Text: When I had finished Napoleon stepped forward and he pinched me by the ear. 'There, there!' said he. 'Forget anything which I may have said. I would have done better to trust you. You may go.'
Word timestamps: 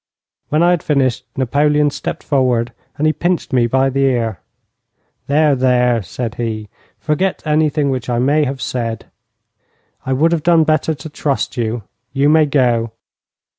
When 0.49 0.63
I 0.63 0.71
had 0.71 0.81
finished 0.81 1.27
Napoleon 1.37 1.91
stepped 1.91 2.23
forward 2.23 2.73
and 2.97 3.05
he 3.05 3.13
pinched 3.13 3.53
me 3.53 3.67
by 3.67 3.91
the 3.91 4.03
ear. 4.05 4.39
'There, 5.27 5.53
there!' 5.53 6.01
said 6.01 6.33
he. 6.41 6.69
'Forget 6.97 7.43
anything 7.45 7.91
which 7.91 8.09
I 8.09 8.17
may 8.17 8.45
have 8.45 8.63
said. 8.63 9.05
I 10.03 10.13
would 10.13 10.31
have 10.31 10.41
done 10.41 10.63
better 10.63 10.95
to 10.95 11.07
trust 11.09 11.55
you. 11.55 11.83
You 12.13 12.29
may 12.29 12.47
go.' 12.47 12.93